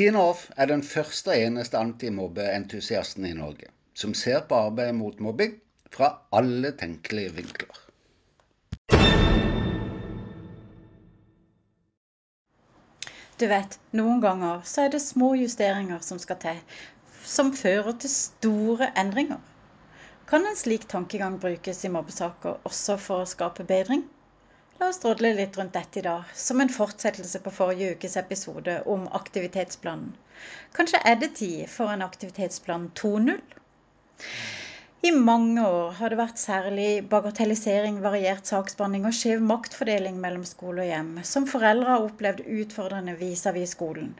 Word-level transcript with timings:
Tine 0.00 0.16
Off 0.16 0.46
er 0.56 0.64
den 0.70 0.80
første 0.80 1.28
og 1.28 1.42
eneste 1.44 1.76
antimobbeentusiasten 1.76 3.26
i 3.28 3.34
Norge 3.36 3.66
som 4.00 4.14
ser 4.16 4.46
på 4.48 4.56
arbeidet 4.56 4.94
mot 4.96 5.18
mobbing 5.20 5.58
fra 5.92 6.08
alle 6.32 6.70
tenkelige 6.80 7.34
vinkler. 7.36 7.80
Du 13.36 13.44
vet, 13.50 13.76
noen 13.92 14.24
ganger 14.24 14.64
så 14.64 14.86
er 14.86 14.94
det 14.96 15.02
små 15.04 15.34
justeringer 15.36 16.00
som 16.06 16.22
skal 16.24 16.40
til, 16.46 16.62
som 17.20 17.52
fører 17.52 17.92
til 18.00 18.14
store 18.14 18.88
endringer. 19.04 19.44
Kan 20.32 20.48
en 20.48 20.56
slik 20.56 20.88
tankegang 20.88 21.36
brukes 21.44 21.84
i 21.84 21.92
mobbesaker 21.92 22.56
også 22.64 22.96
for 22.96 23.26
å 23.26 23.28
skape 23.28 23.68
bedring? 23.68 24.08
La 24.80 24.86
oss 24.88 24.98
drodle 25.02 25.34
litt 25.36 25.56
rundt 25.58 25.74
dette 25.76 25.98
i 26.00 26.02
dag, 26.06 26.28
som 26.42 26.60
en 26.62 26.70
fortsettelse 26.72 27.42
på 27.44 27.50
forrige 27.52 27.96
ukes 27.96 28.14
episode 28.16 28.78
om 28.94 29.02
aktivitetsplanen. 29.18 30.14
Kanskje 30.78 31.02
er 31.10 31.18
det 31.20 31.34
tid 31.40 31.66
for 31.68 31.92
en 31.92 32.04
aktivitetsplan 32.06 32.86
2.0? 33.00 33.34
I 35.04 35.12
mange 35.16 35.66
år 35.66 35.92
har 35.98 36.12
det 36.14 36.20
vært 36.22 36.40
særlig 36.40 36.88
bagatellisering, 37.12 38.00
variert 38.06 38.48
saksbehandling 38.48 39.04
og 39.10 39.18
skjev 39.18 39.44
maktfordeling 39.52 40.16
mellom 40.24 40.48
skole 40.48 40.86
og 40.86 40.90
hjem, 40.94 41.12
som 41.28 41.50
foreldre 41.52 41.92
har 41.92 42.08
opplevd 42.08 42.42
utfordrende 42.62 43.18
vis-à-vis 43.20 43.74
-vis 43.74 43.76
skolen. 43.76 44.14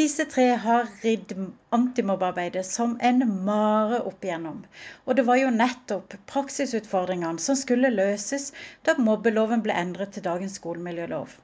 Disse 0.00 0.24
tre 0.34 0.44
har 0.60 0.86
ridd 1.00 1.32
antimobbearbeidet 1.78 2.62
som 2.68 2.94
en 3.08 3.18
mare 3.48 3.98
opp 4.10 4.24
igjennom. 4.28 4.62
Og 5.04 5.18
det 5.18 5.24
var 5.30 5.40
jo 5.40 5.50
nettopp 5.56 6.16
praksisutfordringene 6.32 7.44
som 7.46 7.58
skulle 7.62 7.90
løses 7.92 8.46
da 8.88 8.94
mobbeloven 9.08 9.64
ble 9.66 9.76
endret 9.82 10.14
til 10.16 10.24
dagens 10.28 10.56
skolemiljølov. 10.62 11.36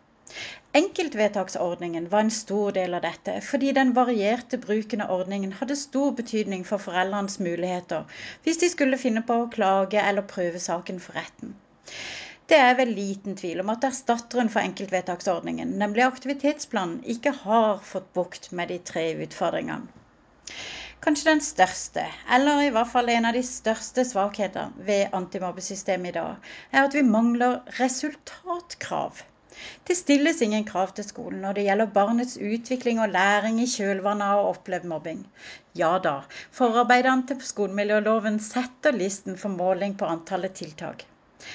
Enkeltvedtaksordningen 0.80 2.08
var 2.10 2.24
en 2.24 2.34
stor 2.38 2.72
del 2.80 2.96
av 2.96 3.04
dette, 3.10 3.36
fordi 3.50 3.74
den 3.80 3.92
varierte 4.00 4.62
bruken 4.64 5.04
av 5.04 5.12
ordningen 5.20 5.52
hadde 5.60 5.76
stor 5.84 6.14
betydning 6.22 6.64
for 6.72 6.80
foreldrenes 6.88 7.36
muligheter 7.42 8.08
hvis 8.46 8.64
de 8.64 8.72
skulle 8.76 9.04
finne 9.04 9.26
på 9.28 9.42
å 9.42 9.50
klage 9.58 10.00
eller 10.00 10.30
prøve 10.36 10.62
saken 10.70 11.04
for 11.08 11.20
retten. 11.20 11.58
Det 12.50 12.58
er 12.58 12.74
vel 12.78 12.90
liten 12.96 13.36
tvil 13.38 13.60
om 13.62 13.68
at 13.72 13.84
erstatteren 13.86 14.48
for 14.52 14.60
enkeltvedtaksordningen, 14.66 15.76
nemlig 15.82 16.02
aktivitetsplanen, 16.06 16.98
ikke 17.14 17.32
har 17.44 17.78
fått 17.92 18.08
bukt 18.18 18.48
med 18.58 18.72
de 18.72 18.78
tre 18.90 19.04
utfordringene. 19.26 19.86
Kanskje 21.04 21.30
den 21.30 21.40
største, 21.40 22.02
eller 22.36 22.58
i 22.60 22.72
hvert 22.74 22.90
fall 22.92 23.08
en 23.08 23.28
av 23.30 23.36
de 23.38 23.40
største 23.46 24.02
svakhetene 24.04 24.84
ved 24.88 25.14
antimobbesystemet 25.16 26.10
i 26.10 26.16
dag, 26.18 26.50
er 26.74 26.88
at 26.88 26.96
vi 26.98 27.04
mangler 27.06 27.60
resultatkrav. 27.78 29.22
Det 29.88 29.96
stilles 29.96 30.42
ingen 30.44 30.66
krav 30.68 30.92
til 30.96 31.06
skolen 31.08 31.40
når 31.44 31.56
det 31.56 31.64
gjelder 31.68 31.94
barnets 31.94 32.36
utvikling 32.36 33.00
og 33.00 33.14
læring 33.14 33.62
i 33.62 33.68
kjølvannet 33.68 34.34
av 34.34 34.50
opplevd 34.50 34.90
mobbing. 34.92 35.22
Ja 35.80 35.94
da, 36.04 36.18
forarbeidene 36.60 37.30
til 37.30 37.40
skolemiljøloven 37.48 38.36
setter 38.44 38.96
listen 38.96 39.40
for 39.40 39.54
måling 39.54 39.96
på 40.00 40.08
antallet 40.08 40.58
tiltak. 40.60 41.06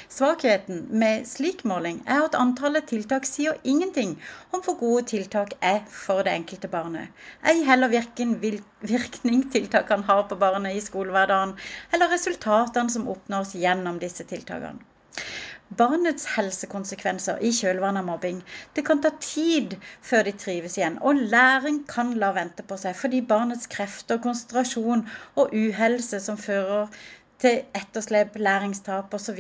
Svakheten 0.10 0.80
med 1.02 1.28
slik 1.30 1.64
måling 1.72 2.00
er 2.16 2.24
at 2.26 2.38
antallet 2.40 2.88
tiltak 2.92 3.28
sier 3.30 3.60
ingenting 3.74 4.16
om 4.52 4.64
hvor 4.66 4.78
gode 4.80 5.04
tiltak 5.12 5.54
er 5.70 5.82
for 5.98 6.26
det 6.28 6.34
enkelte 6.34 6.72
barnet. 6.72 7.12
Ei 7.52 7.64
heller 7.68 7.92
hvilken 7.94 8.34
virkning 8.42 9.44
tiltakene 9.54 10.10
har 10.10 10.24
på 10.30 10.40
barnet 10.46 10.78
i 10.80 10.86
skolehverdagen, 10.88 11.54
eller 11.94 12.14
resultatene 12.16 12.96
som 12.96 13.10
oppnås 13.16 13.54
gjennom 13.60 14.02
disse 14.02 14.26
tiltakene. 14.32 14.82
Barnets 15.78 16.26
helsekonsekvenser 16.36 17.40
i 17.42 17.50
kjølvannet 17.60 18.04
av 18.04 18.10
mobbing. 18.10 18.42
Det 18.78 18.84
kan 18.86 19.00
ta 19.02 19.10
tid 19.18 19.72
før 20.10 20.28
de 20.28 20.34
trives 20.44 20.76
igjen, 20.78 21.00
og 21.02 21.24
læring 21.34 21.80
kan 21.90 22.14
la 22.22 22.30
vente 22.36 22.66
på 22.70 22.78
seg 22.78 22.94
fordi 23.00 23.24
barnets 23.32 23.70
krefter, 23.76 24.22
konsentrasjon 24.22 25.02
og 25.42 25.56
uhelse 25.58 26.20
som 26.22 26.38
fører 26.38 26.92
til 27.40 27.64
etterslep, 27.76 28.36
læringstap 28.36 29.14
osv. 29.14 29.40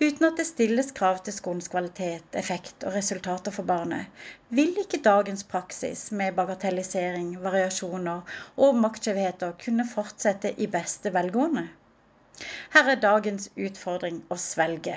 Uten 0.00 0.24
at 0.26 0.38
det 0.38 0.46
stilles 0.48 0.88
krav 0.98 1.18
til 1.24 1.34
skolens 1.36 1.68
kvalitet, 1.72 2.24
effekt 2.40 2.84
og 2.88 2.94
resultater 2.94 3.54
for 3.54 3.66
barnet, 3.68 4.06
vil 4.48 4.78
ikke 4.82 5.02
dagens 5.04 5.44
praksis 5.44 6.08
med 6.20 6.32
bagatellisering, 6.38 7.36
variasjoner 7.44 8.32
og 8.56 8.80
maktskjevheter 8.84 9.52
kunne 9.64 9.86
fortsette 9.92 10.54
i 10.58 10.66
beste 10.66 11.14
velgående. 11.14 11.68
Her 12.74 12.90
er 12.94 13.00
dagens 13.04 13.50
utfordring 13.68 14.22
å 14.30 14.40
svelge. 14.40 14.96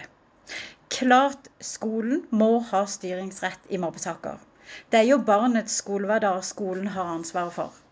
Klart 0.98 1.52
skolen 1.74 2.26
må 2.42 2.52
ha 2.72 2.84
styringsrett 2.98 3.70
i 3.70 3.82
mobbesaker. 3.86 4.42
Det 4.90 5.04
er 5.04 5.10
jo 5.12 5.22
barnets 5.28 5.78
skolehverdag 5.84 6.44
skolen 6.50 6.88
har 6.98 7.14
ansvaret 7.20 7.58
for. 7.60 7.83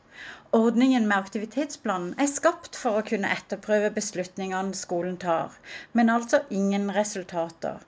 Ordningen 0.57 1.07
med 1.07 1.17
aktivitetsplanen 1.17 2.15
er 2.19 2.27
skapt 2.31 2.75
for 2.79 2.99
å 2.99 3.05
kunne 3.11 3.29
etterprøve 3.35 3.93
beslutningene 3.95 4.75
skolen 4.79 5.15
tar, 5.23 5.53
men 5.99 6.11
altså 6.15 6.41
ingen 6.61 6.89
resultater. 6.97 7.79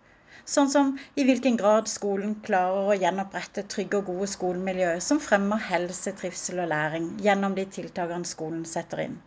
Sånn 0.54 0.72
som 0.72 0.94
i 1.16 1.24
hvilken 1.28 1.60
grad 1.60 1.92
skolen 1.92 2.34
klarer 2.48 2.90
å 2.94 2.98
gjenopprette 3.00 3.66
trygge 3.76 4.02
og 4.02 4.10
gode 4.12 4.30
skolemiljø 4.32 4.90
som 5.06 5.22
fremmer 5.28 5.62
helse, 5.68 6.16
trivsel 6.20 6.64
og 6.66 6.72
læring 6.74 7.12
gjennom 7.28 7.56
de 7.60 7.68
tiltakene 7.78 8.28
skolen 8.32 8.66
setter 8.76 9.06
inn. 9.06 9.20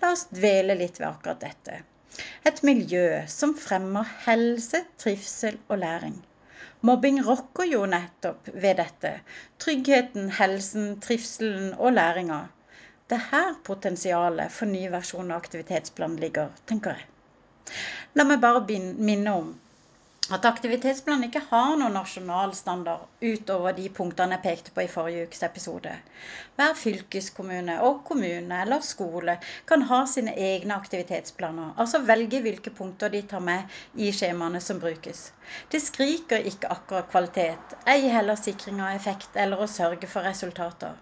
La 0.00 0.12
oss 0.14 0.28
dvele 0.32 0.76
litt 0.78 1.00
ved 1.00 1.08
akkurat 1.10 1.42
dette. 1.44 1.82
Et 2.48 2.62
miljø 2.68 3.04
som 3.28 3.56
fremmer 3.68 4.08
helse, 4.24 4.84
trivsel 5.02 5.58
og 5.68 5.80
læring. 5.82 6.16
Mobbing 6.88 7.20
rokker 7.26 7.68
jo 7.70 7.84
nettopp 7.90 8.48
ved 8.54 8.78
dette. 8.80 9.12
Tryggheten, 9.62 10.30
helsen, 10.38 10.90
trivselen 11.04 11.72
og 11.78 11.92
læringa. 11.96 12.40
Det 13.08 13.16
er 13.18 13.28
her 13.30 13.54
potensialet 13.64 14.52
for 14.52 14.70
ny 14.70 14.84
versjon 14.92 15.30
av 15.32 15.40
aktivitetsplanen 15.42 16.18
ligger, 16.22 16.50
tenker 16.70 16.98
jeg. 16.98 17.08
La 18.16 18.24
meg 18.28 18.40
bare 18.42 18.64
minne 18.68 19.32
om 19.32 19.54
at 20.34 20.44
aktivitetsplanen 20.44 21.28
ikke 21.28 21.40
har 21.48 21.76
noen 21.80 21.94
nasjonal 21.96 22.50
standard 22.56 23.06
utover 23.24 23.76
de 23.76 23.86
punktene 23.98 24.36
jeg 24.36 24.44
pekte 24.44 24.74
på 24.76 24.84
i 24.84 24.90
forrige 24.92 25.24
ukes 25.28 25.44
episode. 25.46 25.94
Hver 26.58 26.74
fylkeskommune 26.76 27.78
og 27.86 28.02
kommune 28.08 28.60
eller 28.64 28.84
skole 28.84 29.38
kan 29.70 29.86
ha 29.88 30.02
sine 30.10 30.34
egne 30.36 30.76
aktivitetsplaner, 30.76 31.72
altså 31.80 32.02
velge 32.10 32.42
hvilke 32.44 32.74
punkter 32.82 33.12
de 33.14 33.22
tar 33.30 33.44
med 33.44 33.80
i 33.96 34.12
skjemaene 34.12 34.60
som 34.60 34.82
brukes. 34.82 35.30
Det 35.72 35.80
skriker 35.80 36.44
ikke 36.50 36.68
akkurat 36.74 37.08
kvalitet, 37.08 37.76
ei 37.88 38.10
heller 38.12 38.36
sikring 38.36 38.82
av 38.84 38.92
effekt 38.98 39.36
eller 39.44 39.62
å 39.64 39.70
sørge 39.70 40.10
for 40.12 40.28
resultater. 40.28 40.98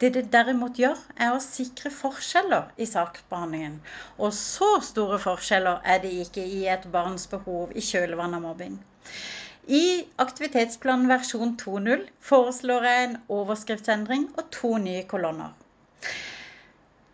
Det 0.00 0.14
det 0.14 0.22
derimot 0.32 0.80
gjør, 0.80 0.96
er 1.20 1.34
å 1.34 1.42
sikre 1.44 1.92
forskjeller 1.92 2.70
i 2.80 2.88
saksbehandlingen. 2.88 3.76
Og 4.16 4.32
så 4.36 4.70
store 4.86 5.18
forskjeller 5.20 5.84
er 5.84 6.00
det 6.04 6.14
ikke 6.24 6.46
i 6.46 6.62
et 6.72 6.86
barns 6.94 7.28
behov 7.34 7.76
i 7.76 7.84
kjølvannet 7.84 8.40
av 8.40 8.46
mobbing. 8.46 8.69
I 9.70 9.82
aktivitetsplanen 10.22 11.10
versjon 11.10 11.56
2.0 11.60 12.06
foreslår 12.26 12.86
jeg 12.88 13.08
en 13.08 13.18
overskriftsendring 13.40 14.28
og 14.36 14.48
to 14.56 14.76
nye 14.82 15.04
kolonner. 15.10 15.52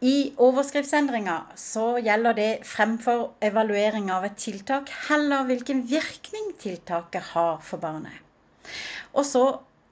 I 0.04 0.32
overskriftsendringa 0.44 1.34
så 1.60 1.86
gjelder 2.04 2.36
det 2.36 2.50
fremfor 2.68 3.30
evaluering 3.48 4.10
av 4.12 4.26
et 4.28 4.36
tiltak 4.40 4.92
heller 5.08 5.46
hvilken 5.48 5.82
virkning 5.88 6.50
tiltaket 6.60 7.32
har 7.32 7.62
for 7.64 7.80
barnet. 7.80 8.12
Og 9.16 9.24
så 9.24 9.44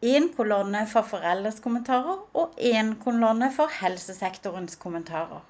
én 0.05 0.29
kolonne 0.37 0.83
for 0.91 1.09
foreldres 1.09 1.63
kommentarer 1.65 2.21
og 2.37 2.59
én 2.61 2.93
kolonne 3.01 3.49
for 3.55 3.73
helsesektorens 3.81 4.77
kommentarer. 4.77 5.41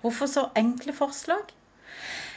Hvorfor 0.00 0.30
så 0.30 0.46
enkle 0.56 0.94
forslag? 0.94 1.50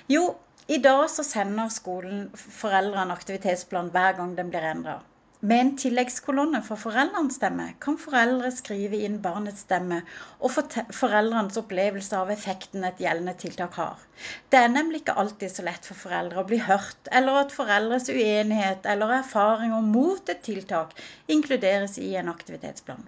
Jo, 0.09 0.33
i 0.67 0.77
dag 0.77 1.09
så 1.11 1.23
sender 1.27 1.71
skolen 1.75 2.29
foreldrene 2.35 3.15
aktivitetsplan 3.17 3.89
hver 3.91 4.15
gang 4.19 4.37
den 4.37 4.51
blir 4.53 4.63
endra. 4.69 5.01
Med 5.43 5.59
en 5.59 5.71
tilleggskolonne 5.75 6.61
for 6.63 6.79
foreldrenes 6.79 7.35
stemme 7.35 7.65
kan 7.83 7.97
foreldre 7.99 8.47
skrive 8.55 9.01
inn 9.03 9.17
barnets 9.25 9.65
stemme 9.65 9.97
og 10.39 10.53
foreldrenes 10.55 11.59
opplevelse 11.59 12.15
av 12.15 12.31
effekten 12.31 12.87
et 12.87 13.01
gjeldende 13.03 13.33
tiltak 13.41 13.75
har. 13.81 14.05
Det 14.47 14.61
er 14.61 14.71
nemlig 14.71 15.01
ikke 15.01 15.17
alltid 15.19 15.51
så 15.51 15.65
lett 15.67 15.89
for 15.89 15.99
foreldre 15.99 16.39
å 16.39 16.47
bli 16.47 16.61
hørt, 16.63 17.11
eller 17.11 17.41
at 17.41 17.51
foreldres 17.51 18.07
uenighet 18.13 18.87
eller 18.93 19.17
erfaringer 19.17 19.83
mot 19.83 20.31
et 20.31 20.45
tiltak 20.47 20.95
inkluderes 21.27 21.99
i 21.99 22.13
en 22.21 22.31
aktivitetsplan. 22.31 23.03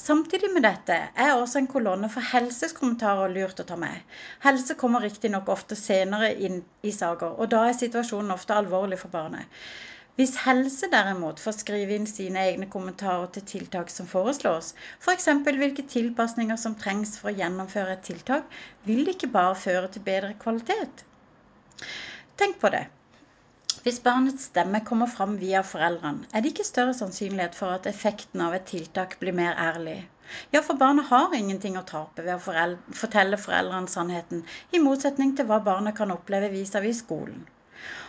Samtidig 0.00 0.48
med 0.54 0.64
dette 0.64 0.94
er 1.24 1.34
også 1.36 1.58
en 1.60 1.66
kolonne 1.68 2.08
for 2.08 2.24
helseskommentarer 2.24 3.32
lurt 3.34 3.58
å 3.60 3.66
ta 3.68 3.76
med. 3.76 4.06
Helse 4.46 4.76
kommer 4.80 5.04
riktignok 5.04 5.50
ofte 5.52 5.76
senere 5.76 6.30
inn 6.46 6.62
i 6.88 6.92
saker, 6.96 7.34
og 7.36 7.50
da 7.52 7.66
er 7.68 7.76
situasjonen 7.76 8.32
ofte 8.32 8.56
alvorlig 8.56 8.96
for 9.02 9.12
barnet. 9.12 9.60
Hvis 10.16 10.38
helse 10.46 10.88
derimot 10.92 11.42
får 11.44 11.58
skrive 11.58 11.94
inn 11.96 12.08
sine 12.08 12.46
egne 12.48 12.68
kommentarer 12.72 13.28
til 13.34 13.44
tiltak 13.52 13.92
som 13.92 14.08
foreslås, 14.08 14.72
f.eks. 15.04 15.28
hvilke 15.46 15.84
tilpasninger 15.94 16.60
som 16.60 16.78
trengs 16.80 17.14
for 17.20 17.30
å 17.30 17.36
gjennomføre 17.36 17.98
et 17.98 18.06
tiltak, 18.08 18.48
vil 18.88 19.04
det 19.04 19.18
ikke 19.18 19.30
bare 19.36 19.60
føre 19.66 19.92
til 19.92 20.06
bedre 20.08 20.32
kvalitet. 20.40 21.04
Tenk 22.40 22.56
på 22.64 22.72
det. 22.72 22.86
Hvis 23.82 24.00
barnets 24.04 24.44
stemme 24.50 24.82
kommer 24.84 25.08
fram 25.08 25.38
via 25.40 25.60
foreldrene, 25.64 26.26
er 26.34 26.42
det 26.44 26.50
ikke 26.52 26.64
større 26.68 26.94
sannsynlighet 26.96 27.54
for 27.56 27.72
at 27.76 27.86
effekten 27.88 28.42
av 28.46 28.56
et 28.56 28.66
tiltak 28.68 29.14
blir 29.22 29.32
mer 29.38 29.54
ærlig. 29.66 29.94
Ja, 30.52 30.60
for 30.66 30.76
barnet 30.82 31.08
har 31.08 31.32
ingenting 31.38 31.78
å 31.80 31.84
tape 31.90 32.26
ved 32.26 32.34
å 32.34 32.42
foreldre, 32.48 32.98
fortelle 33.02 33.38
foreldrene 33.40 33.88
sannheten, 33.88 34.42
i 34.76 34.82
motsetning 34.84 35.32
til 35.38 35.48
hva 35.48 35.62
barnet 35.70 35.96
kan 35.96 36.12
oppleve 36.16 36.52
vis-à-vis 36.52 37.00
-vis 37.00 37.06
skolen. 37.06 37.40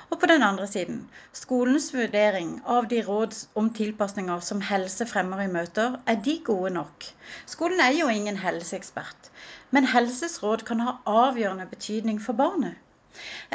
Og 0.10 0.20
på 0.20 0.32
den 0.34 0.44
andre 0.44 0.68
siden, 0.68 1.10
skolens 1.32 1.94
vurdering 1.94 2.52
av 2.66 2.88
de 2.92 3.02
råd 3.08 3.40
om 3.56 3.70
tilpasninger 3.74 4.40
som 4.40 4.68
helse 4.74 5.06
fremmer 5.06 5.46
i 5.46 5.52
møter, 5.56 6.00
er 6.06 6.16
de 6.26 6.40
gode 6.52 6.74
nok? 6.82 7.06
Skolen 7.46 7.80
er 7.80 7.96
jo 8.02 8.08
ingen 8.08 8.44
helseekspert, 8.44 9.32
men 9.70 9.92
helses 9.96 10.44
råd 10.44 10.66
kan 10.66 10.80
ha 10.80 10.98
avgjørende 11.06 11.66
betydning 11.76 12.22
for 12.22 12.34
barnet. 12.34 12.76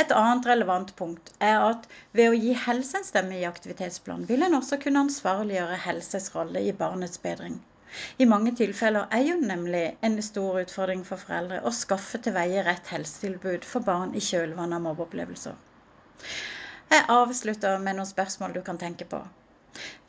Et 0.03 0.13
annet 0.23 0.47
relevant 0.51 0.91
punkt 0.97 1.31
er 1.51 1.63
at 1.69 1.87
ved 2.19 2.29
å 2.33 2.37
gi 2.41 2.57
helse 2.67 2.99
en 2.99 3.07
stemme 3.09 3.39
i 3.39 3.47
aktivitetsplanen, 3.49 4.27
vil 4.31 4.45
en 4.47 4.59
også 4.59 4.79
kunne 4.83 5.05
ansvarliggjøre 5.07 5.79
helses 5.87 6.29
rolle 6.35 6.63
i 6.67 6.75
barnets 6.83 7.23
bedring. 7.23 7.57
I 8.19 8.29
mange 8.29 8.53
tilfeller 8.59 9.07
er 9.19 9.23
jo 9.25 9.39
nemlig 9.41 9.85
en 10.09 10.19
stor 10.23 10.61
utfordring 10.65 11.05
for 11.09 11.23
foreldre 11.23 11.63
å 11.65 11.73
skaffe 11.79 12.21
til 12.27 12.37
veie 12.37 12.65
rett 12.67 12.93
helsetilbud 12.93 13.65
for 13.65 13.87
barn 13.89 14.13
i 14.19 14.25
kjølvannet 14.29 14.81
av 14.81 14.85
mobbeopplevelser. 14.91 15.57
Jeg 16.93 17.09
avslutter 17.17 17.81
med 17.83 17.97
noen 17.99 18.09
spørsmål 18.13 18.59
du 18.59 18.63
kan 18.67 18.79
tenke 18.83 19.09
på. 19.09 19.23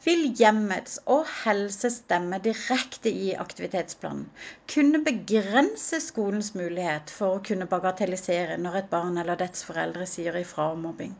Vil 0.07 0.21
hjemmets 0.39 1.01
og 1.11 1.25
helses 1.43 1.97
stemme 1.99 2.37
direkte 2.43 3.11
i 3.11 3.33
aktivitetsplanen 3.35 4.29
kunne 4.71 5.01
begrense 5.03 5.99
skolens 6.05 6.53
mulighet 6.55 7.11
for 7.11 7.35
å 7.35 7.41
kunne 7.49 7.67
bagatellisere 7.73 8.55
når 8.61 8.77
et 8.81 8.87
barn 8.93 9.19
eller 9.19 9.39
dets 9.41 9.65
foreldre 9.67 10.07
sier 10.07 10.37
ifra 10.39 10.69
om 10.75 10.85
mobbing? 10.87 11.11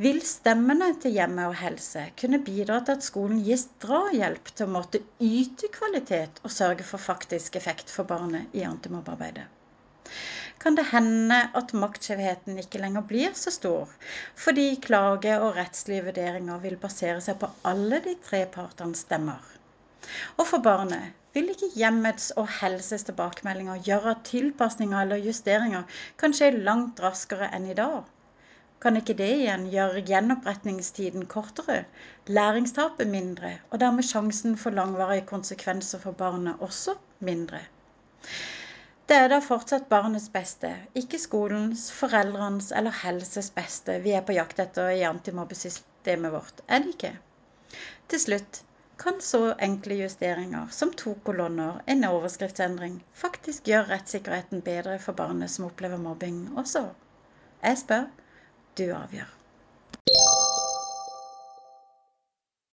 Vil 0.00 0.20
stemmene 0.24 0.92
til 1.02 1.16
hjemme 1.18 1.48
og 1.50 1.58
helse 1.64 2.04
kunne 2.22 2.38
bidra 2.46 2.78
til 2.86 3.00
at 3.00 3.08
skolen 3.08 3.42
gis 3.48 3.66
drahjelp 3.82 4.52
til 4.54 4.68
å 4.68 4.74
måtte 4.76 5.02
yte 5.32 5.72
kvalitet 5.74 6.38
og 6.44 6.54
sørge 6.54 6.86
for 6.86 7.02
faktisk 7.02 7.58
effekt 7.58 7.90
for 7.90 8.06
barnet 8.14 8.54
i 8.54 8.62
antimobbearbeidet? 8.68 9.50
Kan 10.60 10.76
det 10.76 10.86
hende 10.90 11.38
at 11.56 11.72
maktskjevheten 11.82 12.58
ikke 12.60 12.80
lenger 12.82 13.06
blir 13.08 13.32
så 13.38 13.52
stor, 13.54 13.88
fordi 14.36 14.66
klage 14.84 15.38
og 15.40 15.56
rettslige 15.56 16.04
vurderinger 16.10 16.60
vil 16.64 16.76
basere 16.82 17.22
seg 17.24 17.38
på 17.40 17.48
alle 17.70 18.02
de 18.04 18.12
tre 18.26 18.42
partenes 18.56 19.06
stemmer. 19.06 19.40
Og 20.36 20.46
for 20.50 20.64
barnet 20.64 21.16
vil 21.36 21.48
ikke 21.52 21.70
hjemmets 21.78 22.30
og 22.42 22.48
helses 22.60 23.06
tilbakemeldinger 23.08 23.82
gjøre 23.88 24.14
at 24.14 24.24
tilpasninger 24.28 25.04
eller 25.04 25.24
justeringer 25.26 25.98
kan 26.20 26.36
skje 26.36 26.50
langt 26.68 27.00
raskere 27.04 27.48
enn 27.56 27.68
i 27.70 27.76
dag. 27.80 28.02
Kan 28.80 28.96
ikke 28.96 29.16
det 29.16 29.28
igjen 29.42 29.66
gjøre 29.72 30.04
gjenoppretningstiden 30.08 31.26
kortere, 31.28 31.82
læringstapet 32.26 33.08
mindre, 33.12 33.58
og 33.70 33.82
dermed 33.82 34.08
sjansen 34.08 34.56
for 34.60 34.76
langvarige 34.76 35.26
konsekvenser 35.28 36.00
for 36.04 36.16
barnet 36.16 36.64
også 36.64 36.96
mindre? 37.28 37.60
Det 39.10 39.16
er 39.18 39.32
da 39.32 39.40
fortsatt 39.42 39.88
barnets 39.90 40.28
beste, 40.30 40.68
ikke 40.94 41.18
skolens, 41.18 41.88
foreldrenes 41.90 42.68
eller 42.78 42.94
helses 42.94 43.48
beste 43.56 43.96
vi 44.04 44.12
er 44.14 44.22
på 44.22 44.36
jakt 44.36 44.62
etter 44.62 44.92
i 44.94 45.00
antimobbesystemet 45.08 46.30
vårt, 46.30 46.62
er 46.70 46.84
det 46.84 46.92
ikke? 46.94 47.10
Til 48.12 48.22
slutt 48.22 48.60
kan 49.02 49.18
så 49.24 49.40
enkle 49.66 49.96
justeringer 50.04 50.70
som 50.76 50.94
to 51.02 51.16
kolonner, 51.26 51.82
en 51.90 52.06
overskriftsendring, 52.06 53.00
faktisk 53.24 53.66
gjøre 53.72 53.96
rettssikkerheten 53.96 54.62
bedre 54.70 55.00
for 55.02 55.18
barnet 55.18 55.50
som 55.50 55.66
opplever 55.72 55.98
mobbing 55.98 56.44
også? 56.54 56.86
Jeg 57.66 57.82
spør, 57.82 58.06
du 58.78 58.86
avgjør. 58.94 59.39